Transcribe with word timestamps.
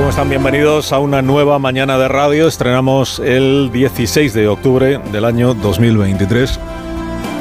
¿Cómo 0.00 0.08
están? 0.08 0.30
Bienvenidos 0.30 0.94
a 0.94 0.98
una 0.98 1.20
nueva 1.20 1.58
mañana 1.58 1.98
de 1.98 2.08
radio. 2.08 2.48
Estrenamos 2.48 3.18
el 3.18 3.70
16 3.70 4.32
de 4.32 4.48
octubre 4.48 4.98
del 5.12 5.26
año 5.26 5.52
2023. 5.52 6.58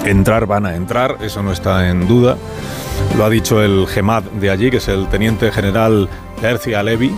Entrar 0.03 0.45
van 0.45 0.65
a 0.65 0.75
entrar, 0.75 1.19
eso 1.21 1.41
no 1.41 1.53
está 1.53 1.89
en 1.89 2.05
duda. 2.05 2.35
Lo 3.17 3.23
ha 3.23 3.29
dicho 3.29 3.63
el 3.63 3.87
GEMAD 3.87 4.23
de 4.41 4.49
allí, 4.49 4.71
que 4.71 4.77
es 4.77 4.89
el 4.89 5.07
teniente 5.07 5.53
general 5.53 6.09
Herzi 6.43 6.73
Alevi, 6.73 7.15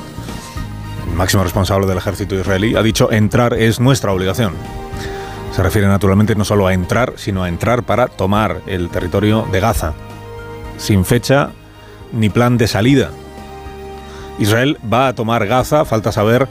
máximo 1.15 1.43
responsable 1.43 1.87
del 1.87 1.97
ejército 1.97 2.35
israelí. 2.35 2.75
Ha 2.75 2.83
dicho 2.83 3.11
entrar 3.11 3.55
es 3.55 3.79
nuestra 3.79 4.13
obligación. 4.13 4.53
Se 5.53 5.63
refiere 5.63 5.87
naturalmente 5.87 6.35
no 6.35 6.45
solo 6.45 6.67
a 6.67 6.73
entrar, 6.75 7.13
sino 7.15 7.41
a 7.41 7.49
entrar 7.49 7.81
para 7.81 8.09
tomar 8.09 8.61
el 8.67 8.89
territorio 8.89 9.47
de 9.51 9.59
Gaza, 9.59 9.93
sin 10.77 11.03
fecha 11.03 11.49
ni 12.13 12.29
plan 12.29 12.59
de 12.59 12.67
salida 12.67 13.09
Israel 14.41 14.77
va 14.91 15.07
a 15.07 15.13
tomar 15.13 15.45
Gaza, 15.45 15.85
falta 15.85 16.11
saber 16.11 16.47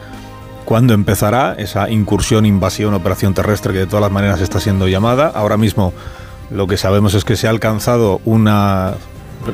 cuándo 0.65 0.95
empezará 0.95 1.55
esa 1.59 1.91
incursión, 1.91 2.47
invasión, 2.47 2.95
operación 2.95 3.35
terrestre 3.35 3.73
que 3.73 3.81
de 3.81 3.87
todas 3.87 4.03
las 4.03 4.13
maneras 4.13 4.41
está 4.41 4.61
siendo 4.61 4.87
llamada. 4.87 5.27
Ahora 5.35 5.57
mismo 5.57 5.93
lo 6.51 6.69
que 6.69 6.77
sabemos 6.77 7.15
es 7.15 7.25
que 7.25 7.35
se 7.35 7.49
ha 7.49 7.51
alcanzado 7.51 8.21
una... 8.25 8.95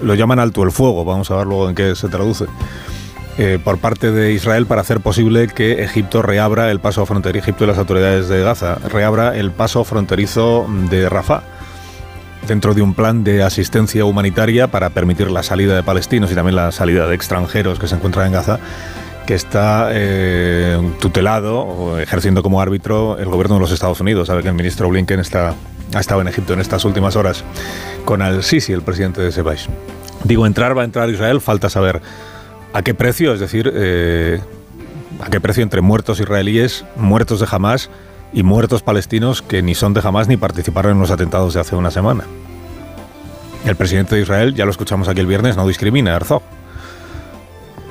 lo 0.02 0.14
llaman 0.14 0.38
alto 0.38 0.62
el 0.62 0.70
fuego, 0.70 1.04
vamos 1.04 1.30
a 1.30 1.36
ver 1.36 1.46
luego 1.46 1.68
en 1.70 1.74
qué 1.74 1.94
se 1.94 2.08
traduce. 2.08 2.44
Eh, 3.38 3.58
por 3.62 3.78
parte 3.78 4.12
de 4.12 4.32
Israel 4.32 4.66
para 4.66 4.82
hacer 4.82 5.00
posible 5.00 5.48
que 5.48 5.82
Egipto 5.84 6.20
reabra 6.22 6.70
el 6.70 6.80
paso 6.80 7.04
fronterizo, 7.06 7.42
Egipto 7.42 7.64
y 7.64 7.66
las 7.66 7.78
autoridades 7.78 8.28
de 8.28 8.42
Gaza, 8.42 8.76
reabra 8.90 9.36
el 9.36 9.50
paso 9.50 9.84
fronterizo 9.84 10.66
de 10.90 11.08
Rafah 11.08 11.42
dentro 12.46 12.74
de 12.74 12.82
un 12.82 12.94
plan 12.94 13.24
de 13.24 13.42
asistencia 13.42 14.04
humanitaria 14.04 14.68
para 14.68 14.90
permitir 14.90 15.30
la 15.30 15.42
salida 15.42 15.74
de 15.74 15.82
palestinos 15.82 16.30
y 16.30 16.34
también 16.34 16.56
la 16.56 16.72
salida 16.72 17.06
de 17.06 17.14
extranjeros 17.14 17.78
que 17.78 17.88
se 17.88 17.94
encuentran 17.96 18.26
en 18.26 18.32
Gaza, 18.32 18.58
que 19.26 19.34
está 19.34 19.88
eh, 19.92 20.78
tutelado 21.00 21.60
o 21.60 21.98
ejerciendo 21.98 22.42
como 22.42 22.60
árbitro 22.60 23.18
el 23.18 23.26
gobierno 23.26 23.56
de 23.56 23.60
los 23.60 23.72
Estados 23.72 24.00
Unidos. 24.00 24.28
Sabe 24.28 24.42
que 24.42 24.48
el 24.48 24.54
ministro 24.54 24.88
Blinken 24.88 25.20
está, 25.20 25.54
ha 25.94 26.00
estado 26.00 26.20
en 26.20 26.28
Egipto 26.28 26.52
en 26.52 26.60
estas 26.60 26.84
últimas 26.84 27.16
horas 27.16 27.44
con 28.04 28.22
al-Sisi, 28.22 28.72
el 28.72 28.82
presidente 28.82 29.20
de 29.20 29.28
ese 29.28 29.42
país. 29.42 29.68
Digo, 30.24 30.46
entrar 30.46 30.76
va 30.76 30.82
a 30.82 30.84
entrar 30.84 31.10
Israel, 31.10 31.40
falta 31.40 31.68
saber 31.68 32.00
a 32.72 32.82
qué 32.82 32.94
precio, 32.94 33.32
es 33.32 33.40
decir, 33.40 33.70
eh, 33.74 34.40
a 35.20 35.30
qué 35.30 35.40
precio 35.40 35.62
entre 35.62 35.80
muertos 35.80 36.20
israelíes, 36.20 36.84
muertos 36.96 37.40
de 37.40 37.46
Hamas 37.50 37.90
y 38.32 38.42
muertos 38.42 38.82
palestinos 38.82 39.42
que 39.42 39.62
ni 39.62 39.74
son 39.74 39.94
de 39.94 40.00
Hamas 40.02 40.28
ni 40.28 40.36
participaron 40.36 40.92
en 40.92 41.00
los 41.00 41.10
atentados 41.10 41.54
de 41.54 41.60
hace 41.60 41.76
una 41.76 41.90
semana. 41.90 42.24
El 43.64 43.76
presidente 43.76 44.14
de 44.14 44.22
Israel, 44.22 44.54
ya 44.54 44.64
lo 44.64 44.70
escuchamos 44.70 45.08
aquí 45.08 45.20
el 45.20 45.26
viernes, 45.26 45.56
no 45.56 45.66
discrimina 45.66 46.14
Herzog. 46.14 46.42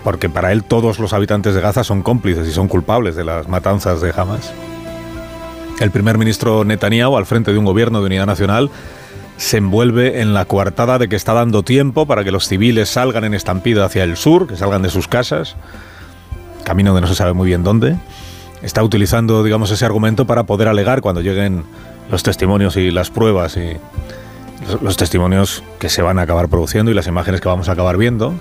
Porque 0.03 0.29
para 0.29 0.51
él 0.51 0.63
todos 0.63 0.99
los 0.99 1.13
habitantes 1.13 1.55
de 1.55 1.61
Gaza 1.61 1.83
son 1.83 2.03
cómplices 2.03 2.47
y 2.47 2.51
son 2.51 2.67
culpables 2.67 3.15
de 3.15 3.23
las 3.23 3.47
matanzas 3.47 4.01
de 4.01 4.13
Hamas. 4.15 4.53
El 5.79 5.91
primer 5.91 6.17
ministro 6.17 6.63
Netanyahu, 6.63 7.17
al 7.17 7.25
frente 7.25 7.51
de 7.51 7.57
un 7.57 7.65
gobierno 7.65 7.99
de 7.99 8.05
unidad 8.05 8.27
nacional, 8.27 8.69
se 9.37 9.57
envuelve 9.57 10.21
en 10.21 10.33
la 10.33 10.45
coartada 10.45 10.97
de 10.97 11.09
que 11.09 11.15
está 11.17 11.33
dando 11.33 11.63
tiempo 11.63 12.05
para 12.05 12.23
que 12.23 12.31
los 12.31 12.47
civiles 12.47 12.87
salgan 12.87 13.25
en 13.25 13.33
estampida 13.33 13.83
hacia 13.83 14.03
el 14.03 14.15
sur, 14.15 14.47
que 14.47 14.55
salgan 14.55 14.83
de 14.83 14.89
sus 14.89 15.09
casas, 15.09 15.57
camino 16.63 16.95
de 16.95 17.01
no 17.01 17.07
se 17.07 17.15
sabe 17.15 17.33
muy 17.33 17.47
bien 17.47 17.63
dónde 17.63 17.97
está 18.65 18.83
utilizando, 18.83 19.43
digamos, 19.43 19.69
ese 19.71 19.85
argumento 19.85 20.25
para 20.25 20.43
poder 20.43 20.67
alegar 20.67 21.01
cuando 21.01 21.21
lleguen 21.21 21.63
los 22.09 22.23
testimonios 22.23 22.75
y 22.77 22.91
las 22.91 23.11
pruebas 23.11 23.57
y 23.57 23.77
los, 24.81 24.97
testimonios 24.97 25.63
que 25.79 25.87
se 25.87 26.01
van 26.01 26.17
a 26.17 26.23
acabar 26.23 26.49
produciendo 26.49 26.91
y 26.91 26.95
las 26.95 27.07
imágenes 27.07 27.41
que 27.41 27.47
vamos 27.47 27.69
a 27.69 27.73
acabar 27.73 27.97
viendo, 27.97 28.33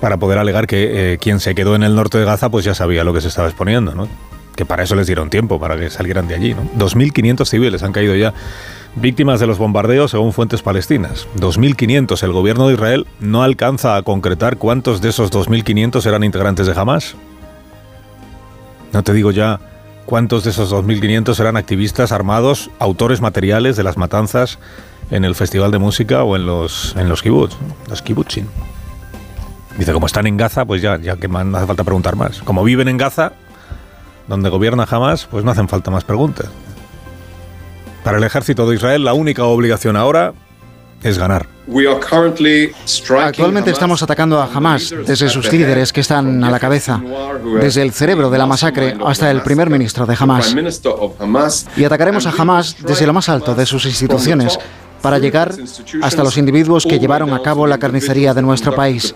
para 0.00 0.16
poder 0.18 0.38
alegar 0.38 0.66
que 0.66 1.12
eh, 1.12 1.18
quien 1.18 1.40
se 1.40 1.54
quedó 1.54 1.74
en 1.74 1.82
el 1.82 1.94
norte 1.94 2.18
de 2.18 2.24
Gaza 2.24 2.48
pues 2.48 2.64
ya 2.64 2.74
sabía 2.74 3.02
lo 3.02 3.12
que 3.12 3.20
se 3.20 3.28
estaba 3.28 3.48
exponiendo, 3.48 3.94
¿no? 3.94 4.08
Que 4.54 4.64
para 4.64 4.84
eso 4.84 4.94
les 4.94 5.06
dieron 5.06 5.30
tiempo, 5.30 5.58
para 5.58 5.76
que 5.76 5.90
salieran 5.90 6.28
de 6.28 6.36
allí, 6.36 6.54
¿no? 6.54 6.62
2.500 6.78 7.46
civiles 7.46 7.82
han 7.82 7.92
caído 7.92 8.14
ya 8.14 8.32
víctimas 8.94 9.40
de 9.40 9.46
los 9.46 9.58
bombardeos 9.58 10.12
según 10.12 10.32
fuentes 10.32 10.62
palestinas. 10.62 11.26
2.500. 11.38 12.22
El 12.22 12.32
gobierno 12.32 12.68
de 12.68 12.74
Israel 12.74 13.06
no 13.18 13.42
alcanza 13.42 13.96
a 13.96 14.02
concretar 14.02 14.58
cuántos 14.58 15.00
de 15.00 15.08
esos 15.08 15.30
2.500 15.32 16.06
eran 16.06 16.24
integrantes 16.24 16.66
de 16.66 16.78
Hamas. 16.78 17.16
No 18.92 19.02
te 19.02 19.12
digo 19.12 19.30
ya 19.30 19.60
cuántos 20.06 20.44
de 20.44 20.50
esos 20.50 20.72
2.500 20.72 21.38
eran 21.40 21.56
activistas 21.56 22.12
armados, 22.12 22.70
autores 22.78 23.20
materiales 23.20 23.76
de 23.76 23.84
las 23.84 23.96
matanzas 23.96 24.58
en 25.10 25.24
el 25.24 25.34
festival 25.34 25.70
de 25.70 25.78
música 25.78 26.24
o 26.24 26.36
en 26.36 26.46
los, 26.46 26.94
en 26.96 27.08
los 27.08 27.22
kibbutz, 27.22 27.56
los 27.88 28.02
kibbutzin. 28.02 28.48
Dice, 29.78 29.92
como 29.92 30.06
están 30.06 30.26
en 30.26 30.36
Gaza, 30.36 30.64
pues 30.64 30.82
ya, 30.82 30.98
ya 30.98 31.16
que 31.16 31.28
no 31.28 31.56
hace 31.56 31.66
falta 31.66 31.84
preguntar 31.84 32.16
más. 32.16 32.42
Como 32.42 32.64
viven 32.64 32.88
en 32.88 32.98
Gaza, 32.98 33.32
donde 34.26 34.48
gobierna 34.48 34.86
jamás, 34.86 35.26
pues 35.26 35.44
no 35.44 35.50
hacen 35.50 35.68
falta 35.68 35.90
más 35.90 36.04
preguntas. 36.04 36.48
Para 38.04 38.18
el 38.18 38.24
ejército 38.24 38.68
de 38.68 38.76
Israel, 38.76 39.04
la 39.04 39.12
única 39.12 39.44
obligación 39.44 39.96
ahora 39.96 40.34
es 41.02 41.18
ganar. 41.18 41.46
Actualmente 43.22 43.70
estamos 43.70 44.02
atacando 44.02 44.40
a 44.40 44.48
Hamas, 44.52 44.94
desde 45.06 45.28
sus 45.28 45.50
líderes 45.52 45.92
que 45.92 46.00
están 46.00 46.42
a 46.42 46.50
la 46.50 46.58
cabeza, 46.58 47.00
desde 47.60 47.82
el 47.82 47.92
cerebro 47.92 48.30
de 48.30 48.38
la 48.38 48.46
masacre 48.46 48.96
hasta 49.04 49.30
el 49.30 49.42
primer 49.42 49.70
ministro 49.70 50.06
de 50.06 50.16
Hamas. 50.18 50.54
Y 51.76 51.84
atacaremos 51.84 52.26
a 52.26 52.30
Hamas 52.30 52.76
desde 52.80 53.06
lo 53.06 53.12
más 53.12 53.28
alto 53.28 53.54
de 53.54 53.66
sus 53.66 53.86
instituciones 53.86 54.58
para 55.00 55.18
llegar 55.18 55.54
hasta 56.02 56.22
los 56.22 56.36
individuos 56.36 56.84
que 56.84 56.98
llevaron 56.98 57.32
a 57.32 57.40
cabo 57.40 57.66
la 57.66 57.78
carnicería 57.78 58.34
de 58.34 58.42
nuestro 58.42 58.74
país. 58.74 59.14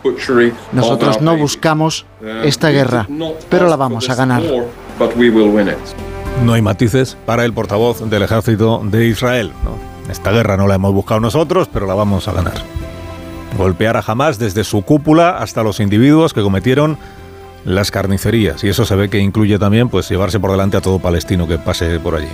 Nosotros 0.73 1.21
no 1.21 1.37
buscamos 1.37 2.07
esta 2.45 2.71
guerra, 2.71 3.07
pero 3.51 3.69
la 3.69 3.77
vamos 3.77 4.09
a 4.09 4.15
ganar. 4.15 4.43
No 6.45 6.53
hay 6.53 6.63
matices 6.63 7.17
para 7.27 7.45
el 7.45 7.53
portavoz 7.53 8.09
del 8.09 8.23
ejército 8.23 8.81
de 8.85 9.07
Israel. 9.07 9.53
Esta 10.09 10.31
guerra 10.33 10.57
no 10.57 10.67
la 10.67 10.75
hemos 10.75 10.93
buscado 10.93 11.21
nosotros, 11.21 11.69
pero 11.73 11.87
la 11.87 11.95
vamos 11.95 12.29
a 12.29 12.33
ganar. 12.33 12.55
Golpear 13.57 13.97
a 13.97 14.05
Hamas 14.07 14.39
desde 14.39 14.65
su 14.65 14.83
cúpula 14.83 15.39
hasta 15.39 15.63
los 15.63 15.81
individuos 15.81 16.35
que 16.35 16.43
cometieron 16.43 16.99
las 17.65 17.91
carnicerías. 17.91 18.63
Y 18.65 18.69
eso 18.69 18.85
se 18.85 18.95
ve 18.97 19.09
que 19.09 19.19
incluye 19.19 19.59
también 19.59 19.89
pues, 19.89 20.09
llevarse 20.09 20.39
por 20.41 20.51
delante 20.51 20.77
a 20.77 20.81
todo 20.81 20.99
palestino 20.99 21.47
que 21.49 21.59
pase 21.59 21.99
por 22.01 22.17
allí. 22.17 22.29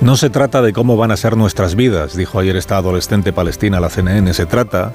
No 0.00 0.16
se 0.16 0.30
trata 0.30 0.62
de 0.62 0.72
cómo 0.72 0.96
van 0.96 1.10
a 1.10 1.16
ser 1.16 1.36
nuestras 1.36 1.74
vidas, 1.74 2.16
dijo 2.16 2.38
ayer 2.38 2.54
esta 2.56 2.76
adolescente 2.76 3.32
palestina 3.32 3.78
a 3.78 3.80
la 3.80 3.90
CNN. 3.90 4.32
Se 4.32 4.46
trata 4.46 4.92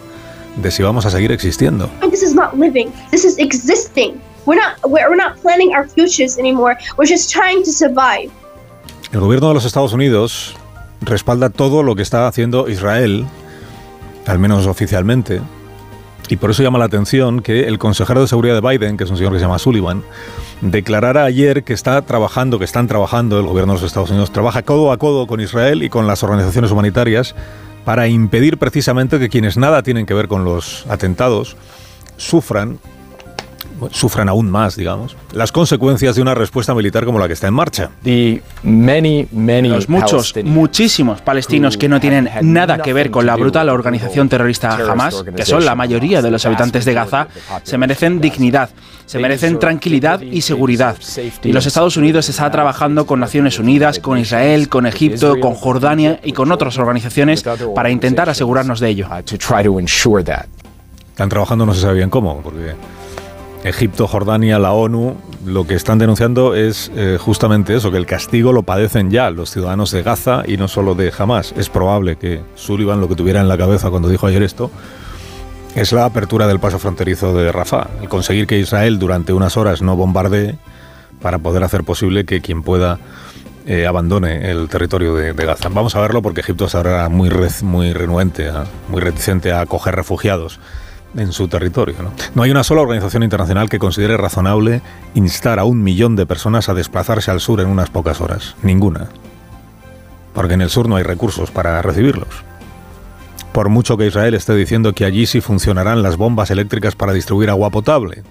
de 0.55 0.72
si 0.72 0.81
vamos 0.81 1.05
a 1.05 1.09
seguir 1.09 1.31
existiendo. 1.31 1.90
This 2.09 2.23
is 2.23 2.34
not 2.34 2.53
living. 2.53 2.90
This 3.11 3.25
is 3.25 3.38
existing. 3.38 4.22
We're 4.45 4.59
not, 4.59 4.78
we're 4.90 5.16
not 5.16 5.41
planning 5.41 5.75
our 5.75 5.88
futures 5.88 6.38
anymore. 6.38 6.78
We're 6.97 7.09
just 7.09 7.31
trying 7.31 7.63
to 7.63 7.72
survive. 7.72 8.31
El 9.11 9.19
gobierno 9.19 9.50
de 9.50 9.53
los 9.55 9.66
Estados 9.66 9.94
Unidos 9.94 10.55
respalda 11.02 11.50
todo 11.50 11.84
lo 11.84 11.96
que 11.96 12.02
está 12.02 12.28
haciendo 12.28 12.70
Israel, 12.70 13.26
al 14.26 14.40
menos 14.40 14.68
oficialmente, 14.68 15.42
y 16.30 16.38
por 16.38 16.52
eso 16.52 16.64
llama 16.64 16.80
la 16.80 16.86
atención 16.86 17.42
que 17.42 17.68
el 17.68 17.78
consejero 17.78 18.22
de 18.22 18.28
seguridad 18.28 18.59
de 18.59 18.67
Biden, 18.67 18.97
que 18.97 19.03
es 19.03 19.09
un 19.09 19.17
señor 19.17 19.34
que 19.34 19.40
se 19.40 19.46
llama 19.46 19.59
Sullivan, 19.59 20.03
declarara 20.62 21.26
ayer 21.26 21.64
que 21.64 21.73
está 21.73 22.02
trabajando, 22.02 22.59
que 22.59 22.66
están 22.66 22.88
trabajando, 22.88 23.40
el 23.40 23.46
gobierno 23.46 23.73
de 23.73 23.82
los 23.82 23.88
Estados 23.88 24.09
Unidos 24.09 24.32
trabaja 24.32 24.64
codo 24.64 24.91
a 24.91 24.97
codo 24.97 25.28
con 25.28 25.41
Israel 25.41 25.84
y 25.84 25.90
con 25.90 26.08
las 26.08 26.23
organizaciones 26.23 26.72
humanitarias 26.72 27.35
para 27.84 28.08
impedir 28.08 28.58
precisamente 28.58 29.20
que 29.20 29.29
quienes 29.29 29.58
nada 29.58 29.84
tienen 29.84 30.06
que 30.06 30.14
ver 30.14 30.29
con 30.29 30.46
los 30.46 30.85
atentados 30.88 31.58
sufran 32.16 32.79
sufran 33.91 34.30
aún 34.30 34.50
más, 34.50 34.76
digamos, 34.76 35.16
las 35.32 35.52
consecuencias 35.52 36.16
de 36.16 36.22
una 36.22 36.34
respuesta 36.34 36.74
militar 36.74 37.06
como 37.06 37.20
la 37.20 37.28
que 37.28 37.34
está 37.34 37.47
en 37.47 37.53
marcha. 37.53 37.90
Los 39.70 39.90
muchos, 39.90 40.34
muchísimos 40.44 41.22
palestinos 41.22 41.78
que 41.78 41.90
no 41.90 42.00
tienen 42.00 42.30
nada 42.41 42.80
que 42.80 42.94
ver 42.94 43.12
con 43.12 43.26
la 43.26 43.35
brutal 43.35 43.70
organización 43.70 44.30
terrorista 44.30 44.76
Hamas, 44.76 45.24
que 45.35 45.46
son 45.46 45.66
la 45.66 45.76
mayoría 45.76 46.22
de 46.22 46.32
los 46.32 46.46
habitantes 46.46 46.85
de 46.85 46.94
Gaza, 46.94 47.28
se 47.64 47.78
merecen 47.78 48.20
dignidad, 48.20 48.70
se 49.06 49.20
merecen 49.20 49.59
tranquilidad 49.59 50.22
y 50.22 50.41
seguridad. 50.41 50.97
Y 51.44 51.52
los 51.52 51.66
Estados 51.66 51.97
Unidos 51.97 52.29
está 52.29 52.50
trabajando 52.52 53.06
con 53.06 53.20
Naciones 53.20 53.59
Unidas, 53.59 54.00
con 54.00 54.18
Israel, 54.18 54.70
con 54.70 54.86
Egipto, 54.86 55.40
con 55.40 55.53
Jordania 55.53 56.20
y 56.24 56.34
con 56.34 56.52
otras 56.52 56.78
organizaciones 56.78 57.44
para 57.76 57.90
intentar 57.90 58.29
asegurarnos 58.29 58.79
de 58.79 58.90
ello. 58.90 59.08
Están 61.09 61.29
trabajando 61.29 61.66
no 61.66 61.74
se 61.74 61.82
sabe 61.82 61.96
bien 61.96 62.09
cómo, 62.09 62.41
porque 62.41 62.74
Egipto, 63.64 64.08
Jordania, 64.08 64.60
la 64.60 64.74
ONU, 64.74 65.16
lo 65.46 65.66
que 65.66 65.76
están 65.76 65.98
denunciando 65.98 66.54
es 66.54 66.92
eh, 66.96 67.18
justamente 67.20 67.74
eso, 67.76 67.92
que 67.92 67.98
el 67.98 68.06
castigo 68.06 68.52
lo 68.52 68.64
padecen 68.64 69.10
ya 69.10 69.30
los 69.30 69.52
ciudadanos 69.52 69.92
de 69.92 70.04
Gaza 70.04 70.44
y 70.46 70.58
no 70.58 70.68
solo 70.68 70.96
de 70.96 71.14
Hamas. 71.18 71.54
Es 71.58 71.70
probable 71.70 72.18
que 72.18 72.42
Sullivan 72.56 73.00
lo 73.00 73.08
que 73.08 73.16
tuviera 73.16 73.40
en 73.40 73.48
la 73.48 73.58
cabeza 73.58 73.90
cuando 73.90 74.10
dijo 74.10 74.28
ayer 74.28 74.44
esto 74.44 74.70
es 75.76 75.92
la 75.92 76.06
apertura 76.06 76.46
del 76.46 76.60
paso 76.60 76.78
fronterizo 76.78 77.34
de 77.36 77.52
Rafah, 77.52 77.88
el 78.02 78.10
conseguir 78.10 78.46
que 78.46 78.60
Israel 78.60 79.00
durante 79.00 79.34
unas 79.34 79.58
horas 79.58 79.82
no 79.82 79.96
bombardee 79.96 80.56
para 81.22 81.40
poder 81.40 81.64
hacer 81.64 81.84
posible 81.84 82.26
que 82.26 82.42
quien 82.42 82.62
pueda 82.62 83.00
eh, 83.66 83.88
abandone 83.88 84.52
el 84.52 84.68
territorio 84.68 85.16
de, 85.16 85.34
Gaza. 85.34 85.70
Vamos 85.70 85.96
a 85.96 86.02
verlo 86.02 86.22
porque 86.22 86.42
Egipto 86.42 86.66
es 86.66 86.76
ahora 86.76 87.10
muy, 87.10 87.32
muy 87.64 87.94
renuente, 87.94 88.52
muy 88.90 89.02
reticente 89.02 89.52
a 89.52 89.62
acoger 89.62 89.96
refugiados 89.96 90.60
en 91.16 91.32
su 91.32 91.48
territorio. 91.48 91.96
¿no? 92.02 92.12
no 92.36 92.44
hay 92.44 92.52
una 92.52 92.64
sola 92.64 92.82
organización 92.82 93.24
internacional 93.24 93.70
que 93.70 93.80
considere 93.80 94.18
razonable 94.18 94.82
instar 95.14 95.60
a 95.60 95.64
un 95.64 95.84
millón 95.84 96.16
de 96.16 96.26
personas 96.26 96.70
a 96.70 96.74
desplazarse 96.74 97.32
al 97.32 97.40
sur 97.40 97.62
en 97.62 97.68
unas 97.68 97.90
pocas 97.90 98.22
horas. 98.22 98.56
Ninguna. 98.62 99.10
Porque 100.34 100.56
en 100.56 100.62
el 100.62 100.70
sur 100.70 100.90
no 100.90 100.96
hay 100.96 101.04
recursos 101.04 101.52
para 101.52 101.82
recibirlos. 101.82 102.44
Por 103.52 103.70
mucho 103.70 103.98
que 103.98 104.08
Israel 104.08 104.34
esté 104.34 104.56
diciendo 104.56 104.94
que 104.94 105.06
allí 105.06 105.28
sí 105.28 105.40
funcionarán 105.40 106.02
las 106.02 106.18
bombas 106.18 106.50
eléctricas 106.50 106.96
para 106.96 107.14
distribuir 107.14 107.52
agua 107.52 107.70
potable. 107.70 108.24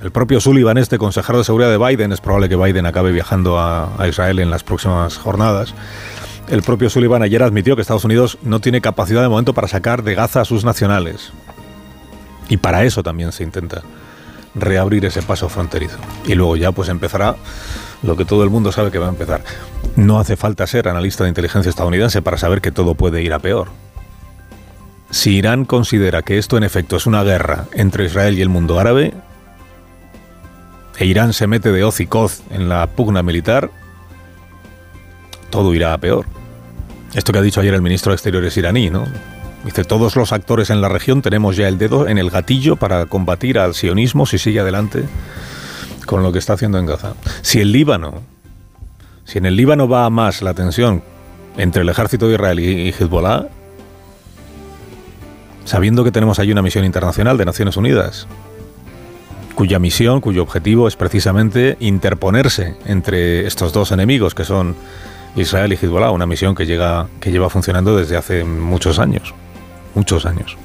El 0.00 0.12
propio 0.12 0.40
Sullivan, 0.40 0.78
este 0.78 0.96
consejero 0.96 1.38
de 1.38 1.44
seguridad 1.44 1.70
de 1.70 1.76
Biden, 1.76 2.12
es 2.12 2.20
probable 2.20 2.48
que 2.48 2.56
Biden 2.56 2.86
acabe 2.86 3.12
viajando 3.12 3.58
a, 3.58 3.90
a 3.98 4.08
Israel 4.08 4.38
en 4.38 4.48
las 4.48 4.64
próximas 4.64 5.18
jornadas, 5.18 5.74
el 6.50 6.62
propio 6.62 6.90
Sullivan 6.90 7.22
ayer 7.22 7.42
admitió 7.44 7.76
que 7.76 7.82
Estados 7.82 8.04
Unidos 8.04 8.36
no 8.42 8.60
tiene 8.60 8.80
capacidad 8.80 9.22
de 9.22 9.28
momento 9.28 9.54
para 9.54 9.68
sacar 9.68 10.02
de 10.02 10.16
Gaza 10.16 10.40
a 10.40 10.44
sus 10.44 10.64
nacionales. 10.64 11.32
Y 12.48 12.56
para 12.56 12.82
eso 12.84 13.04
también 13.04 13.30
se 13.30 13.44
intenta 13.44 13.82
reabrir 14.56 15.04
ese 15.04 15.22
paso 15.22 15.48
fronterizo. 15.48 15.98
Y 16.26 16.34
luego 16.34 16.56
ya 16.56 16.72
pues 16.72 16.88
empezará 16.88 17.36
lo 18.02 18.16
que 18.16 18.24
todo 18.24 18.42
el 18.42 18.50
mundo 18.50 18.72
sabe 18.72 18.90
que 18.90 18.98
va 18.98 19.06
a 19.06 19.10
empezar. 19.10 19.44
No 19.94 20.18
hace 20.18 20.36
falta 20.36 20.66
ser 20.66 20.88
analista 20.88 21.22
de 21.22 21.28
inteligencia 21.28 21.70
estadounidense 21.70 22.20
para 22.20 22.36
saber 22.36 22.60
que 22.60 22.72
todo 22.72 22.96
puede 22.96 23.22
ir 23.22 23.32
a 23.32 23.38
peor. 23.38 23.68
Si 25.10 25.36
Irán 25.36 25.64
considera 25.64 26.22
que 26.22 26.38
esto 26.38 26.56
en 26.56 26.64
efecto 26.64 26.96
es 26.96 27.06
una 27.06 27.22
guerra 27.22 27.66
entre 27.72 28.06
Israel 28.06 28.36
y 28.36 28.42
el 28.42 28.48
mundo 28.48 28.80
árabe, 28.80 29.14
e 30.98 31.06
Irán 31.06 31.32
se 31.32 31.46
mete 31.46 31.70
de 31.70 31.84
hoz 31.84 32.00
y 32.00 32.06
coz 32.06 32.42
en 32.50 32.68
la 32.68 32.88
pugna 32.88 33.22
militar, 33.22 33.70
todo 35.50 35.74
irá 35.74 35.94
a 35.94 35.98
peor. 35.98 36.26
Esto 37.14 37.32
que 37.32 37.38
ha 37.38 37.42
dicho 37.42 37.60
ayer 37.60 37.74
el 37.74 37.82
ministro 37.82 38.12
de 38.12 38.16
Exteriores 38.16 38.56
iraní, 38.56 38.90
¿no? 38.90 39.04
Dice, 39.64 39.84
todos 39.84 40.16
los 40.16 40.32
actores 40.32 40.70
en 40.70 40.80
la 40.80 40.88
región 40.88 41.22
tenemos 41.22 41.56
ya 41.56 41.68
el 41.68 41.76
dedo 41.76 42.08
en 42.08 42.18
el 42.18 42.30
gatillo 42.30 42.76
para 42.76 43.04
combatir 43.06 43.58
al 43.58 43.74
sionismo 43.74 44.24
si 44.24 44.38
sigue 44.38 44.60
adelante 44.60 45.04
con 46.06 46.22
lo 46.22 46.32
que 46.32 46.38
está 46.38 46.54
haciendo 46.54 46.78
en 46.78 46.86
Gaza. 46.86 47.14
Si 47.42 47.60
el 47.60 47.72
Líbano, 47.72 48.22
si 49.24 49.38
en 49.38 49.46
el 49.46 49.56
Líbano 49.56 49.88
va 49.88 50.06
a 50.06 50.10
más 50.10 50.40
la 50.40 50.54
tensión 50.54 51.02
entre 51.56 51.82
el 51.82 51.88
ejército 51.88 52.26
de 52.26 52.34
Israel 52.34 52.60
y 52.60 52.88
Hezbollah, 52.88 53.48
sabiendo 55.64 56.04
que 56.04 56.12
tenemos 56.12 56.38
ahí 56.38 56.50
una 56.50 56.62
misión 56.62 56.84
internacional 56.84 57.36
de 57.36 57.44
Naciones 57.44 57.76
Unidas, 57.76 58.26
cuya 59.54 59.78
misión, 59.78 60.20
cuyo 60.20 60.42
objetivo 60.42 60.88
es 60.88 60.96
precisamente 60.96 61.76
interponerse 61.80 62.76
entre 62.86 63.46
estos 63.46 63.72
dos 63.72 63.92
enemigos 63.92 64.34
que 64.34 64.44
son 64.44 64.74
Israel 65.36 65.72
y 65.72 65.76
Hezbollah, 65.76 66.10
una 66.10 66.26
misión 66.26 66.54
que, 66.54 66.66
que 67.20 67.30
lleva 67.30 67.50
funcionando 67.50 67.96
desde 67.96 68.16
hace 68.16 68.44
muchos 68.44 68.98
años, 68.98 69.34
muchos 69.94 70.26
años. 70.26 70.56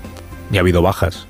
Y 0.51 0.57
ha 0.57 0.61
habido 0.61 0.81
bajas 0.81 1.27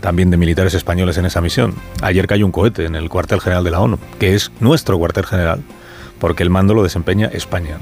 también 0.00 0.30
de 0.30 0.36
militares 0.36 0.74
españoles 0.74 1.16
en 1.16 1.24
esa 1.24 1.40
misión. 1.40 1.74
Ayer 2.02 2.26
cayó 2.26 2.44
un 2.44 2.52
cohete 2.52 2.84
en 2.84 2.94
el 2.94 3.08
cuartel 3.08 3.40
general 3.40 3.64
de 3.64 3.70
la 3.70 3.80
ONU, 3.80 3.98
que 4.18 4.34
es 4.34 4.52
nuestro 4.60 4.98
cuartel 4.98 5.24
general, 5.24 5.62
porque 6.18 6.42
el 6.42 6.50
mando 6.50 6.74
lo 6.74 6.82
desempeña 6.82 7.30
España. 7.32 7.78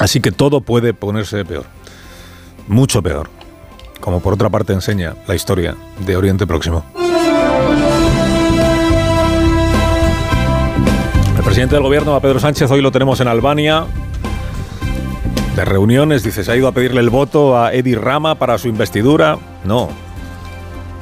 Así 0.00 0.20
que 0.20 0.32
todo 0.32 0.60
puede 0.62 0.92
ponerse 0.92 1.44
peor, 1.44 1.66
mucho 2.66 3.00
peor, 3.00 3.30
como 4.00 4.20
por 4.20 4.32
otra 4.32 4.48
parte 4.50 4.72
enseña 4.72 5.14
la 5.28 5.36
historia 5.36 5.76
de 6.04 6.16
Oriente 6.16 6.48
Próximo. 6.48 6.84
El 11.40 11.44
presidente 11.44 11.74
del 11.74 11.82
gobierno, 11.82 12.14
a 12.14 12.20
Pedro 12.20 12.38
Sánchez, 12.38 12.70
hoy 12.70 12.82
lo 12.82 12.92
tenemos 12.92 13.18
en 13.20 13.26
Albania. 13.26 13.86
De 15.56 15.64
reuniones, 15.64 16.22
dice, 16.22 16.44
¿se 16.44 16.52
ha 16.52 16.54
ido 16.56 16.68
a 16.68 16.72
pedirle 16.72 17.00
el 17.00 17.08
voto 17.08 17.58
a 17.58 17.72
Edi 17.72 17.94
Rama 17.94 18.34
para 18.34 18.58
su 18.58 18.68
investidura? 18.68 19.38
No. 19.64 19.88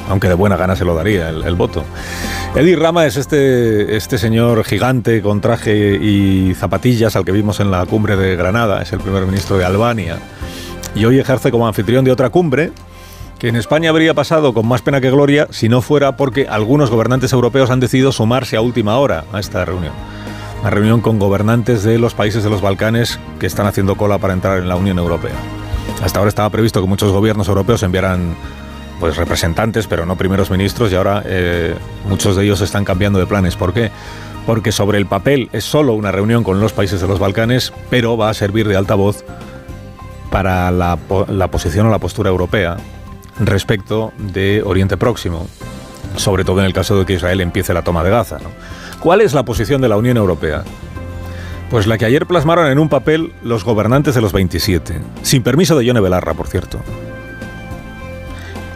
Aunque 0.08 0.28
de 0.28 0.34
buena 0.34 0.56
gana 0.56 0.76
se 0.76 0.84
lo 0.84 0.94
daría 0.94 1.30
el, 1.30 1.54
voto. 1.56 1.82
Edi 2.54 2.76
Rama 2.76 3.04
es 3.04 3.16
este, 3.16 3.96
este 3.96 4.16
señor 4.16 4.62
gigante 4.62 5.22
con 5.22 5.40
traje 5.40 5.96
y 6.00 6.54
zapatillas 6.54 7.16
al 7.16 7.24
que 7.24 7.32
vimos 7.32 7.58
en 7.58 7.72
la 7.72 7.84
cumbre 7.86 8.16
de 8.16 8.36
Granada. 8.36 8.80
Es 8.80 8.92
el 8.92 9.00
primer 9.00 9.26
ministro 9.26 9.58
de 9.58 9.64
Albania. 9.64 10.20
Y 10.94 11.04
hoy 11.04 11.18
ejerce 11.18 11.50
como 11.50 11.66
anfitrión 11.66 12.04
de 12.04 12.12
otra 12.12 12.30
cumbre 12.30 12.70
que 13.40 13.48
en 13.48 13.56
España 13.56 13.90
habría 13.90 14.14
pasado 14.14 14.54
con 14.54 14.68
más 14.68 14.82
pena 14.82 15.00
que 15.00 15.10
gloria 15.10 15.48
si 15.50 15.68
no 15.68 15.82
fuera 15.82 16.16
porque 16.16 16.46
algunos 16.48 16.90
gobernantes 16.90 17.32
europeos 17.32 17.70
han 17.70 17.80
decidido 17.80 18.12
sumarse 18.12 18.56
a 18.56 18.60
última 18.60 18.98
hora 18.98 19.24
a 19.32 19.40
esta 19.40 19.64
reunión 19.64 19.92
una 20.60 20.70
reunión 20.70 21.00
con 21.00 21.18
gobernantes 21.18 21.82
de 21.82 21.98
los 21.98 22.14
países 22.14 22.42
de 22.42 22.50
los 22.50 22.60
Balcanes 22.60 23.18
que 23.38 23.46
están 23.46 23.66
haciendo 23.66 23.96
cola 23.96 24.18
para 24.18 24.32
entrar 24.32 24.58
en 24.58 24.68
la 24.68 24.76
Unión 24.76 24.98
Europea. 24.98 25.34
Hasta 26.02 26.18
ahora 26.18 26.28
estaba 26.28 26.50
previsto 26.50 26.80
que 26.80 26.88
muchos 26.88 27.12
gobiernos 27.12 27.48
europeos 27.48 27.82
enviaran 27.82 28.34
pues 29.00 29.16
representantes, 29.16 29.86
pero 29.86 30.06
no 30.06 30.16
primeros 30.16 30.50
ministros, 30.50 30.90
y 30.90 30.96
ahora 30.96 31.22
eh, 31.24 31.74
muchos 32.08 32.36
de 32.36 32.44
ellos 32.44 32.60
están 32.60 32.84
cambiando 32.84 33.18
de 33.18 33.26
planes. 33.26 33.56
¿Por 33.56 33.72
qué? 33.72 33.90
Porque 34.46 34.72
sobre 34.72 34.98
el 34.98 35.06
papel 35.06 35.48
es 35.52 35.64
solo 35.64 35.94
una 35.94 36.10
reunión 36.10 36.42
con 36.42 36.60
los 36.60 36.72
países 36.72 37.00
de 37.00 37.06
los 37.06 37.18
Balcanes, 37.18 37.72
pero 37.90 38.16
va 38.16 38.30
a 38.30 38.34
servir 38.34 38.66
de 38.66 38.76
altavoz 38.76 39.24
para 40.30 40.70
la, 40.70 40.98
la 41.28 41.48
posición 41.48 41.86
o 41.86 41.90
la 41.90 41.98
postura 41.98 42.30
europea 42.30 42.76
respecto 43.38 44.12
de 44.18 44.62
Oriente 44.64 44.96
Próximo, 44.96 45.46
sobre 46.16 46.44
todo 46.44 46.60
en 46.60 46.66
el 46.66 46.72
caso 46.72 46.98
de 46.98 47.06
que 47.06 47.14
Israel 47.14 47.40
empiece 47.40 47.74
la 47.74 47.82
toma 47.82 48.02
de 48.02 48.10
Gaza. 48.10 48.38
¿Cuál 49.00 49.20
es 49.20 49.32
la 49.34 49.44
posición 49.44 49.80
de 49.80 49.88
la 49.88 49.96
Unión 49.96 50.16
Europea? 50.16 50.64
Pues 51.70 51.86
la 51.86 51.98
que 51.98 52.06
ayer 52.06 52.26
plasmaron 52.26 52.70
en 52.70 52.78
un 52.78 52.88
papel 52.88 53.32
los 53.42 53.64
gobernantes 53.64 54.14
de 54.14 54.20
los 54.20 54.32
27, 54.32 55.00
sin 55.22 55.42
permiso 55.42 55.78
de 55.78 55.84
Yone 55.84 56.00
Belarra, 56.00 56.34
por 56.34 56.48
cierto. 56.48 56.80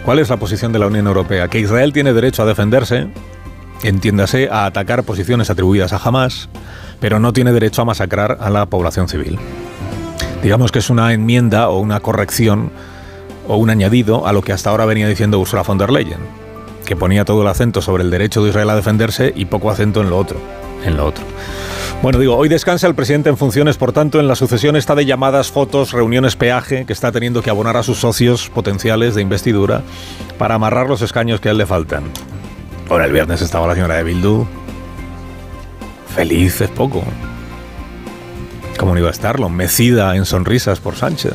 ¿Cuál 0.05 0.19
es 0.19 0.29
la 0.29 0.37
posición 0.37 0.73
de 0.73 0.79
la 0.79 0.87
Unión 0.87 1.07
Europea? 1.07 1.49
Que 1.49 1.61
Israel 1.61 1.93
tiene 1.93 2.13
derecho 2.13 2.43
a 2.43 2.47
defenderse, 2.47 3.09
entiéndase, 3.83 4.49
a 4.51 4.67
atacar 4.67 5.05
posiciones 5.05 5.49
atribuidas 5.49 5.93
a 5.93 5.97
Hamas, 5.97 6.49
pero 7.01 7.19
no 7.19 7.33
tiene 7.33 7.53
derecho 7.53 7.83
a 7.83 7.87
masacrar 7.87 8.39
a 8.41 8.51
la 8.51 8.67
población 8.67 9.09
civil. 9.09 9.39
Digamos 10.43 10.71
que 10.71 10.81
es 10.81 10.91
una 10.91 11.13
enmienda 11.13 11.69
o 11.69 11.79
una 11.79 12.01
corrección 12.01 12.71
o 13.49 13.57
un 13.57 13.71
añadido 13.71 14.27
a 14.27 14.33
lo 14.33 14.43
que 14.43 14.53
hasta 14.53 14.71
ahora 14.71 14.85
venía 14.85 15.09
diciendo 15.09 15.39
Ursula 15.39 15.63
von 15.63 15.79
der 15.79 15.91
Leyen 15.91 16.42
que 16.85 16.97
ponía 16.97 17.25
todo 17.25 17.43
el 17.43 17.49
acento 17.49 17.83
sobre 17.83 18.03
el 18.03 18.11
derecho 18.11 18.43
de 18.43 18.51
Israel 18.51 18.71
a 18.71 18.77
defenderse 18.77 19.33
y 19.35 19.47
poco 19.47 19.71
acento 19.71 20.01
en 20.01 20.11
lo 20.11 20.19
otro. 20.19 20.39
En 20.85 20.97
lo 20.97 21.07
otro. 21.07 21.25
Bueno, 22.03 22.19
digo, 22.19 22.37
hoy 22.37 22.49
descansa 22.49 22.89
el 22.89 22.97
presidente 22.97 23.31
en 23.31 23.37
funciones, 23.37 23.77
por 23.77 23.93
tanto, 23.93 24.19
en 24.19 24.27
la 24.27 24.35
sucesión 24.35 24.75
está 24.75 24.97
de 24.97 25.07
llamadas, 25.07 25.53
fotos, 25.53 25.93
reuniones, 25.93 26.35
peaje, 26.35 26.85
que 26.85 26.93
está 26.93 27.13
teniendo 27.13 27.43
que 27.43 27.51
abonar 27.51 27.77
a 27.77 27.85
sus 27.85 27.99
socios 27.99 28.51
potenciales 28.51 29.15
de 29.15 29.23
investidura 29.23 29.83
para 30.37 30.57
amarrar 30.57 30.89
los 30.89 31.01
escaños 31.01 31.41
que 31.41 31.49
a 31.49 31.53
él 31.53 31.59
le 31.59 31.67
faltan. 31.67 32.03
Bueno, 32.89 33.05
el 33.05 33.13
viernes 33.13 33.41
estaba 33.41 33.69
la 33.69 33.75
señora 33.75 33.95
de 33.95 34.03
Bildu. 34.03 34.45
Feliz 36.17 36.61
es 36.61 36.71
poco. 36.71 37.05
¿Cómo 38.77 38.95
no 38.95 38.99
iba 38.99 39.09
a 39.09 39.13
estarlo? 39.13 39.49
Mecida 39.49 40.17
en 40.17 40.25
sonrisas 40.25 40.81
por 40.81 40.97
Sánchez. 40.97 41.35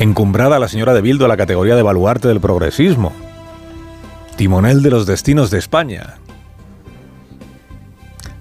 Encumbrada 0.00 0.58
la 0.58 0.66
señora 0.66 0.92
de 0.92 1.02
Bildu 1.02 1.24
a 1.24 1.28
la 1.28 1.36
categoría 1.36 1.76
de 1.76 1.82
baluarte 1.82 2.26
del 2.26 2.40
progresismo 2.40 3.27
timonel 4.38 4.84
de 4.84 4.90
los 4.90 5.04
destinos 5.04 5.50
de 5.50 5.58
España. 5.58 6.14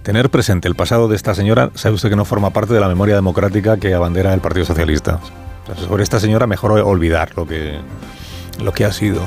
Tener 0.03 0.29
presente 0.29 0.67
el 0.67 0.75
pasado 0.75 1.07
de 1.07 1.15
esta 1.15 1.33
señora, 1.33 1.71
sabe 1.73 1.95
usted 1.95 2.09
que 2.09 2.15
no 2.15 2.23
forma 2.23 2.51
parte 2.51 2.75
de 2.75 2.79
la 2.79 2.87
memoria 2.87 3.15
democrática 3.15 3.77
que 3.77 3.95
abandera 3.95 4.31
el 4.35 4.39
Partido 4.39 4.63
Socialista. 4.63 5.19
sobre 5.87 6.03
esta 6.03 6.19
señora 6.19 6.45
mejor 6.45 6.71
olvidar 6.73 7.35
lo 7.35 7.47
que, 7.47 7.79
lo 8.63 8.73
que 8.73 8.85
ha 8.85 8.93
sido. 8.93 9.21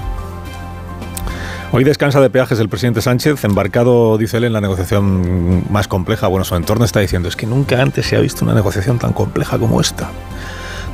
Hoy 1.73 1.83
descansa 1.83 2.21
de 2.21 2.31
peajes 2.31 2.61
el 2.61 2.69
presidente 2.69 3.03
Sánchez, 3.03 3.43
embarcado, 3.43 4.17
dice 4.17 4.37
él, 4.37 4.45
en 4.45 4.53
la 4.53 4.61
negociación 4.61 5.65
más 5.71 5.89
compleja. 5.89 6.29
Bueno, 6.29 6.45
su 6.45 6.55
entorno 6.55 6.85
está 6.85 7.01
diciendo, 7.01 7.29
es 7.29 7.35
que 7.35 7.47
nunca 7.47 7.83
antes 7.83 8.07
se 8.07 8.17
ha 8.17 8.21
visto 8.21 8.45
una 8.45 8.55
negociación 8.55 9.01
tan 9.01 9.13
compleja 9.13 9.59
como 9.59 9.81
esta. 9.81 10.09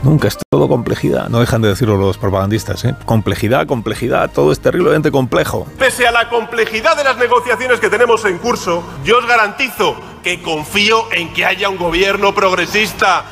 Nunca 0.02 0.28
es 0.28 0.38
todo 0.50 0.68
complejidad. 0.68 1.28
No 1.28 1.40
dejan 1.40 1.62
de 1.62 1.68
decirlo 1.68 1.96
los 1.96 2.18
propagandistas. 2.18 2.84
¿eh? 2.84 2.94
Complejidad, 3.04 3.66
complejidad, 3.66 4.30
todo 4.30 4.52
es 4.52 4.60
terriblemente 4.60 5.10
complejo. 5.10 5.66
Pese 5.78 6.06
a 6.06 6.12
la 6.12 6.28
complejidad 6.28 6.96
de 6.96 7.04
las 7.04 7.16
negociaciones 7.18 7.80
que 7.80 7.90
tenemos 7.90 8.24
en 8.24 8.38
curso, 8.38 8.84
yo 9.04 9.18
os 9.18 9.26
garantizo 9.26 9.96
que 10.22 10.42
confío 10.42 11.12
en 11.12 11.32
que 11.32 11.44
haya 11.44 11.68
un 11.68 11.76
gobierno 11.76 12.34
progresista. 12.34 13.24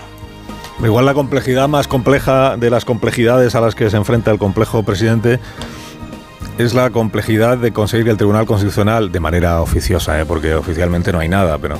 Igual 0.83 1.06
la 1.06 1.14
complejidad 1.14 1.68
más 1.68 1.87
compleja 1.87 2.56
de 2.56 2.71
las 2.71 2.85
complejidades 2.85 3.54
a 3.54 3.61
las 3.61 3.75
que 3.75 3.88
se 3.90 3.97
enfrenta 3.97 4.30
el 4.30 4.38
complejo 4.38 4.83
presidente 4.83 5.40
es 6.59 6.75
la 6.75 6.90
complejidad 6.90 7.59
de 7.59 7.73
conseguir 7.73 8.04
que 8.04 8.11
el 8.12 8.16
Tribunal 8.16 8.47
Constitucional, 8.47 9.11
de 9.11 9.21
manera 9.21 9.61
oficiosa, 9.61 10.21
¿eh? 10.21 10.25
porque 10.25 10.54
oficialmente 10.54 11.12
no 11.12 11.18
hay 11.18 11.28
nada, 11.28 11.59
pero 11.59 11.78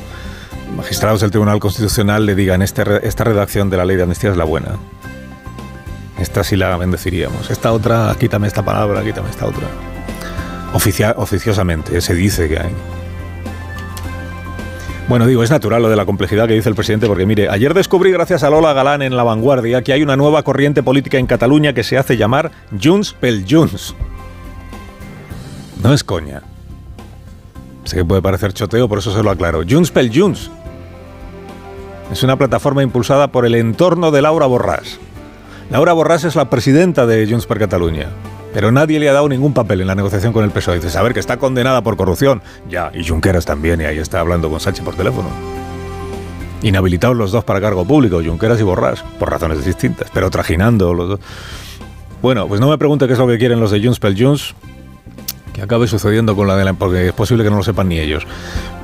magistrados 0.75 1.21
del 1.21 1.31
Tribunal 1.31 1.61
Constitucional 1.61 2.27
le 2.27 2.35
digan 2.35 2.63
este, 2.63 3.07
esta 3.07 3.25
redacción 3.25 3.71
de 3.71 3.77
la 3.77 3.85
ley 3.85 3.97
de 3.97 4.03
amnistía 4.03 4.31
es 4.31 4.37
la 4.37 4.45
buena. 4.45 4.77
Esta 6.19 6.45
sí 6.45 6.57
la 6.57 6.77
bendeciríamos. 6.77 7.51
Esta 7.51 7.73
otra, 7.73 8.15
quítame 8.19 8.47
esta 8.47 8.65
palabra, 8.65 9.03
quítame 9.03 9.31
esta 9.31 9.47
otra. 9.47 9.67
oficiosamente, 11.17 12.01
se 12.01 12.15
dice 12.15 12.49
que 12.49 12.59
hay. 12.59 12.73
Bueno, 15.09 15.27
digo, 15.27 15.43
es 15.43 15.51
natural 15.51 15.83
lo 15.83 15.91
de 15.91 15.97
la 15.97 16.07
complejidad 16.07 16.49
que 16.49 16.55
dice 16.55 16.71
el 16.71 16.75
presidente, 16.75 17.07
porque 17.07 17.27
mire, 17.27 17.51
ayer 17.51 17.75
descubrí, 17.75 18.11
gracias 18.11 18.43
a 18.43 18.49
Lola 18.49 18.73
Galán 18.73 19.03
en 19.03 19.17
La 19.17 19.23
Vanguardia, 19.23 19.83
que 19.83 19.93
hay 19.93 20.03
una 20.03 20.17
nueva 20.17 20.43
corriente 20.45 20.83
política 20.83 21.19
en 21.19 21.27
Cataluña 21.27 21.75
que 21.75 21.85
se 21.85 21.99
hace 21.99 22.17
llamar 22.17 22.53
Junts 22.83 23.13
pel 23.13 23.45
Junts. 23.49 23.95
No 25.83 25.93
es 25.93 26.03
coña. 26.03 26.41
Sé 27.85 27.97
que 27.97 28.05
puede 28.05 28.23
parecer 28.23 28.55
choteo, 28.55 28.89
por 28.89 28.99
eso 28.99 29.15
se 29.15 29.23
lo 29.23 29.31
aclaro. 29.31 29.63
Junts 29.69 29.91
pel 29.91 30.11
Junts. 30.13 30.51
Es 32.13 32.23
una 32.23 32.37
plataforma 32.37 32.83
impulsada 32.83 33.29
por 33.29 33.47
el 33.47 33.55
entorno 33.55 34.11
de 34.11 34.23
Laura 34.23 34.47
Borràs. 34.47 34.99
Laura 35.71 35.95
Borràs 35.95 36.25
es 36.25 36.37
la 36.37 36.51
presidenta 36.51 37.07
de 37.07 37.27
Junts 37.27 37.47
per 37.47 37.59
Cataluña. 37.59 38.09
Pero 38.53 38.71
nadie 38.71 39.01
le 39.01 39.09
ha 39.09 39.13
dado 39.13 39.29
ningún 39.29 39.53
papel 39.53 39.81
en 39.81 39.89
la 39.89 39.97
negociación 39.97 40.33
con 40.33 40.45
el 40.45 40.51
PSOE. 40.51 40.77
Dice, 40.77 40.91
saber 40.91 41.13
que 41.13 41.19
está 41.19 41.39
condenada 41.39 41.83
por 41.83 41.97
corrupción. 41.97 42.41
Ya, 42.71 42.93
y 42.95 43.05
Junqueras 43.07 43.45
también, 43.45 43.81
y 43.81 43.85
ahí 43.85 43.99
está 43.99 44.21
hablando 44.21 44.49
con 44.49 44.61
Sánchez 44.61 44.85
por 44.85 44.95
teléfono. 44.95 45.29
Inhabilitados 46.63 47.17
los 47.17 47.33
dos 47.33 47.43
para 47.43 47.61
cargo 47.61 47.85
público, 47.85 48.23
Junqueras 48.25 48.61
y 48.61 48.63
Borràs, 48.63 49.03
por 49.19 49.29
razones 49.29 49.65
distintas, 49.65 50.09
pero 50.15 50.31
trajinando 50.31 50.95
los 50.95 51.09
dos. 51.09 51.21
Bueno, 52.23 52.47
pues 52.47 52.61
no 52.61 52.69
me 52.69 52.79
pregunte 52.79 53.07
qué 53.09 53.15
es 53.15 53.19
lo 53.19 53.27
que 53.27 53.39
quieren 53.39 53.59
los 53.59 53.73
de 53.73 53.83
Junts 53.83 53.99
pel 53.99 54.17
Junts, 54.17 54.55
que 55.53 55.63
acabe 55.63 55.89
sucediendo 55.89 56.37
con 56.37 56.47
la 56.47 56.57
de 56.57 56.65
la... 56.65 56.75
porque 56.75 57.09
es 57.09 57.13
posible 57.13 57.43
que 57.43 57.51
no 57.51 57.57
lo 57.57 57.65
sepan 57.65 57.89
ni 57.89 57.99
ellos. 57.99 58.25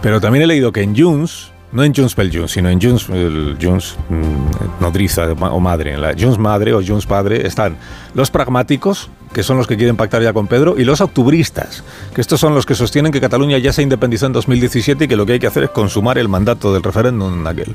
Pero 0.02 0.20
también 0.20 0.42
he 0.42 0.46
leído 0.48 0.72
que 0.72 0.82
en 0.82 0.96
Junts 0.96 1.52
no 1.72 1.84
en 1.84 1.94
Junts 1.94 2.14
pel 2.14 2.30
Junts, 2.34 2.52
sino 2.52 2.68
en 2.68 2.80
Junts, 2.80 3.08
el 3.10 3.56
Junts 3.60 3.96
mm, 4.08 4.82
nodriza 4.82 5.32
o 5.32 5.60
madre, 5.60 5.94
en 5.94 6.00
la 6.00 6.14
madre 6.38 6.74
o 6.74 6.82
Junts 6.84 7.06
padre, 7.06 7.46
están 7.46 7.76
los 8.14 8.30
pragmáticos, 8.30 9.08
que 9.32 9.42
son 9.42 9.56
los 9.56 9.66
que 9.66 9.76
quieren 9.76 9.96
pactar 9.96 10.22
ya 10.22 10.32
con 10.32 10.48
Pedro, 10.48 10.76
y 10.78 10.84
los 10.84 11.00
octubristas, 11.00 11.84
que 12.14 12.20
estos 12.20 12.40
son 12.40 12.54
los 12.54 12.66
que 12.66 12.74
sostienen 12.74 13.12
que 13.12 13.20
Cataluña 13.20 13.58
ya 13.58 13.72
se 13.72 13.82
independizó 13.82 14.26
en 14.26 14.32
2017 14.32 15.04
y 15.04 15.08
que 15.08 15.16
lo 15.16 15.26
que 15.26 15.34
hay 15.34 15.38
que 15.38 15.46
hacer 15.46 15.64
es 15.64 15.70
consumar 15.70 16.18
el 16.18 16.28
mandato 16.28 16.72
del 16.72 16.82
referéndum 16.82 17.40
en 17.40 17.46
aquel. 17.46 17.72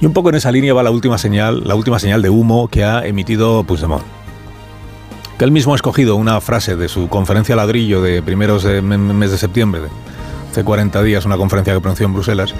Y 0.00 0.06
un 0.06 0.12
poco 0.12 0.30
en 0.30 0.36
esa 0.36 0.50
línea 0.50 0.72
va 0.72 0.82
la 0.82 0.90
última 0.90 1.18
señal, 1.18 1.62
la 1.66 1.74
última 1.74 1.98
señal 1.98 2.22
de 2.22 2.30
humo 2.30 2.68
que 2.68 2.84
ha 2.84 3.04
emitido 3.04 3.64
Puigdemont. 3.64 4.02
Que 5.36 5.44
él 5.44 5.52
mismo 5.52 5.72
ha 5.72 5.76
escogido 5.76 6.16
una 6.16 6.40
frase 6.40 6.76
de 6.76 6.88
su 6.88 7.08
conferencia 7.08 7.56
ladrillo 7.56 8.00
de 8.00 8.22
primeros 8.22 8.62
de 8.62 8.80
mes 8.80 9.30
de 9.30 9.36
septiembre, 9.38 9.82
hace 10.50 10.64
40 10.64 11.02
días, 11.02 11.24
una 11.24 11.36
conferencia 11.36 11.72
que 11.72 11.80
pronunció 11.80 12.06
en 12.06 12.12
Bruselas, 12.12 12.54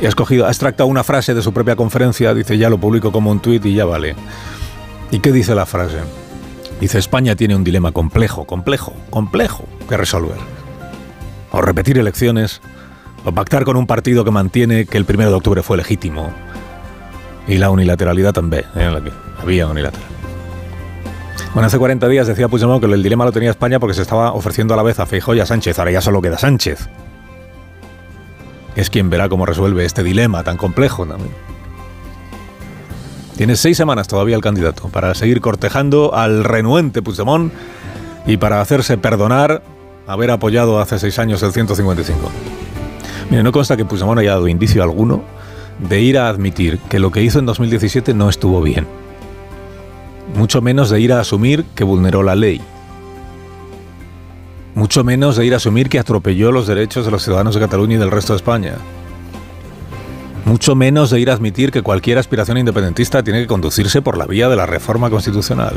y 0.00 0.06
ha 0.06 0.08
escogido, 0.08 0.46
ha 0.46 0.50
extractado 0.50 0.88
una 0.88 1.02
frase 1.02 1.34
de 1.34 1.42
su 1.42 1.52
propia 1.52 1.74
conferencia, 1.74 2.32
dice 2.32 2.56
ya 2.56 2.70
lo 2.70 2.78
publico 2.78 3.10
como 3.10 3.30
un 3.30 3.40
tuit 3.40 3.64
y 3.66 3.74
ya 3.74 3.84
vale. 3.84 4.14
¿Y 5.10 5.18
qué 5.18 5.32
dice 5.32 5.54
la 5.54 5.66
frase? 5.66 5.98
Dice 6.80 6.98
España 6.98 7.34
tiene 7.34 7.56
un 7.56 7.64
dilema 7.64 7.90
complejo, 7.90 8.44
complejo, 8.44 8.94
complejo 9.10 9.64
que 9.88 9.96
resolver. 9.96 10.36
O 11.50 11.60
repetir 11.60 11.98
elecciones, 11.98 12.60
o 13.24 13.32
pactar 13.32 13.64
con 13.64 13.76
un 13.76 13.86
partido 13.86 14.24
que 14.24 14.30
mantiene 14.30 14.86
que 14.86 14.96
el 14.96 15.04
primero 15.04 15.30
de 15.30 15.36
octubre 15.36 15.62
fue 15.62 15.76
legítimo. 15.76 16.30
Y 17.48 17.56
la 17.58 17.70
unilateralidad 17.70 18.32
también, 18.32 18.64
¿eh? 18.76 18.84
en 18.84 18.94
la 18.94 19.02
que 19.02 19.10
había 19.42 19.66
unilateral. 19.66 20.06
Bueno, 21.54 21.66
hace 21.66 21.78
40 21.78 22.06
días 22.08 22.26
decía 22.26 22.46
Puigdemont 22.46 22.80
que 22.84 22.92
el 22.92 23.02
dilema 23.02 23.24
lo 23.24 23.32
tenía 23.32 23.50
España 23.50 23.80
porque 23.80 23.94
se 23.94 24.02
estaba 24.02 24.32
ofreciendo 24.32 24.74
a 24.74 24.76
la 24.76 24.82
vez 24.84 25.00
a 25.00 25.06
Feijóo 25.06 25.34
y 25.34 25.40
a 25.40 25.46
Sánchez. 25.46 25.78
Ahora 25.78 25.90
ya 25.90 26.00
solo 26.00 26.22
queda 26.22 26.38
Sánchez 26.38 26.88
es 28.78 28.90
quien 28.90 29.10
verá 29.10 29.28
cómo 29.28 29.44
resuelve 29.44 29.84
este 29.84 30.02
dilema 30.02 30.44
tan 30.44 30.56
complejo 30.56 31.04
también. 31.04 31.32
Tiene 33.36 33.56
seis 33.56 33.76
semanas 33.76 34.08
todavía 34.08 34.36
el 34.36 34.42
candidato 34.42 34.88
para 34.88 35.14
seguir 35.14 35.40
cortejando 35.40 36.14
al 36.14 36.44
renuente 36.44 37.02
Puigdemont 37.02 37.52
y 38.26 38.36
para 38.36 38.60
hacerse 38.60 38.98
perdonar 38.98 39.62
haber 40.06 40.30
apoyado 40.30 40.80
hace 40.80 40.98
seis 40.98 41.18
años 41.18 41.42
el 41.42 41.52
155. 41.52 42.18
Mire, 43.30 43.42
no 43.42 43.52
consta 43.52 43.76
que 43.76 43.84
Puigdemont 43.84 44.20
haya 44.20 44.32
dado 44.32 44.48
indicio 44.48 44.82
alguno 44.82 45.22
de 45.78 46.00
ir 46.00 46.18
a 46.18 46.28
admitir 46.28 46.78
que 46.88 46.98
lo 46.98 47.10
que 47.10 47.22
hizo 47.22 47.38
en 47.38 47.46
2017 47.46 48.14
no 48.14 48.28
estuvo 48.28 48.60
bien. 48.62 48.86
Mucho 50.36 50.60
menos 50.62 50.90
de 50.90 51.00
ir 51.00 51.12
a 51.12 51.20
asumir 51.20 51.64
que 51.74 51.84
vulneró 51.84 52.22
la 52.22 52.34
ley 52.34 52.60
mucho 54.78 55.02
menos 55.02 55.34
de 55.34 55.44
ir 55.44 55.54
a 55.54 55.56
asumir 55.56 55.88
que 55.88 55.98
atropelló 55.98 56.52
los 56.52 56.68
derechos 56.68 57.04
de 57.04 57.10
los 57.10 57.24
ciudadanos 57.24 57.52
de 57.52 57.60
Cataluña 57.60 57.96
y 57.96 57.98
del 57.98 58.12
resto 58.12 58.32
de 58.32 58.36
España. 58.36 58.76
Mucho 60.44 60.76
menos 60.76 61.10
de 61.10 61.18
ir 61.18 61.30
a 61.30 61.32
admitir 61.32 61.72
que 61.72 61.82
cualquier 61.82 62.16
aspiración 62.16 62.58
independentista 62.58 63.24
tiene 63.24 63.40
que 63.40 63.48
conducirse 63.48 64.02
por 64.02 64.16
la 64.16 64.24
vía 64.24 64.48
de 64.48 64.54
la 64.54 64.66
reforma 64.66 65.10
constitucional. 65.10 65.74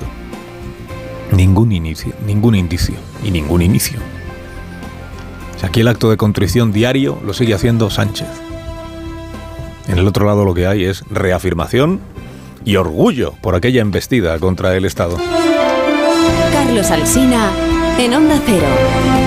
Ningún 1.32 1.72
inicio, 1.72 2.14
ningún 2.28 2.54
indicio 2.54 2.94
y 3.24 3.32
ningún 3.32 3.64
inicio. 3.64 3.98
Aquí 5.64 5.82
el 5.82 5.88
acto 5.88 6.12
de 6.12 6.18
contrición 6.18 6.72
diario 6.72 7.20
lo 7.26 7.34
sigue 7.34 7.56
haciendo 7.56 7.90
Sánchez. 7.90 8.30
En 9.88 9.98
el 9.98 10.08
otro 10.08 10.28
lado 10.28 10.46
lo 10.46 10.54
que 10.54 10.68
hay 10.68 10.86
es 10.86 11.04
reafirmación 11.10 12.02
y 12.66 12.76
orgullo 12.76 13.34
por 13.42 13.56
aquella 13.56 13.82
embestida 13.82 14.38
contra 14.38 14.78
el 14.78 14.86
Estado. 14.86 15.18
Carlos 16.54 16.92
Alsina 16.92 17.50
en 17.98 18.14
Onda 18.14 18.42
Cero. 18.46 19.21